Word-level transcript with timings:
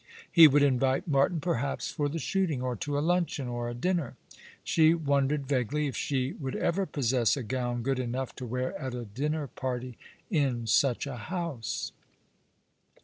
He 0.31 0.47
would 0.47 0.63
invite 0.63 1.07
Martin, 1.07 1.39
perhaps, 1.39 1.91
for 1.91 2.09
the 2.09 2.17
shooting, 2.17 2.59
or 2.63 2.75
to 2.75 2.97
a 2.97 3.01
luncheon, 3.05 3.47
or 3.47 3.69
a 3.69 3.75
dinner. 3.75 4.15
She 4.63 4.95
wondered 4.95 5.45
vaguely 5.45 5.85
if 5.85 5.95
she 5.95 6.31
would 6.39 6.55
ever 6.55 6.87
possess 6.87 7.37
a 7.37 7.43
gown 7.43 7.83
good 7.83 7.99
enough 7.99 8.35
to 8.37 8.47
wear 8.47 8.75
at 8.81 8.95
a 8.95 9.05
dinner 9.05 9.45
party 9.45 9.99
in 10.31 10.65
such 10.65 11.05
a 11.05 11.17
house. 11.17 11.91